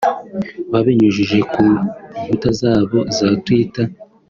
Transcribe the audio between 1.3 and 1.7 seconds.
ku